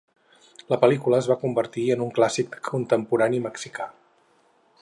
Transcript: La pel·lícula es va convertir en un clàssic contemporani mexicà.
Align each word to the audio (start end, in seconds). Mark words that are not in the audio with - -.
La 0.73 0.79
pel·lícula 0.83 1.19
es 1.23 1.29
va 1.33 1.37
convertir 1.43 1.85
en 1.97 2.03
un 2.07 2.11
clàssic 2.17 2.57
contemporani 2.71 3.47
mexicà. 3.49 3.91